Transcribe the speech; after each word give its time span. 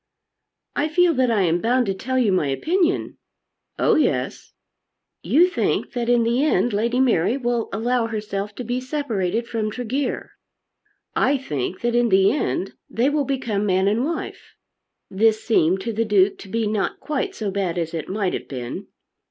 "I 0.75 0.87
feel 0.87 1.13
that 1.13 1.29
I 1.29 1.43
am 1.43 1.61
bound 1.61 1.85
to 1.85 1.93
tell 1.93 2.17
you 2.17 2.31
my 2.31 2.47
opinion." 2.47 3.19
"Oh 3.77 3.93
yes." 3.93 4.51
"You 5.21 5.47
think 5.47 5.91
that 5.91 6.09
in 6.09 6.23
the 6.23 6.43
end 6.43 6.73
Lady 6.73 6.99
Mary 6.99 7.37
will 7.37 7.69
allow 7.71 8.07
herself 8.07 8.55
to 8.55 8.63
be 8.63 8.81
separated 8.81 9.47
from 9.47 9.69
Tregear. 9.69 10.31
I 11.15 11.37
think 11.37 11.81
that 11.81 11.93
in 11.93 12.09
the 12.09 12.31
end 12.31 12.73
they 12.89 13.11
will 13.11 13.25
become 13.25 13.67
man 13.67 13.87
and 13.87 14.03
wife." 14.03 14.55
This 15.11 15.43
seemed 15.43 15.81
to 15.81 15.93
the 15.93 16.03
Duke 16.03 16.39
to 16.39 16.49
be 16.49 16.65
not 16.65 16.99
quite 16.99 17.35
so 17.35 17.51
bad 17.51 17.77
as 17.77 17.93
it 17.93 18.09
might 18.09 18.33
have 18.33 18.47
been. 18.47 18.87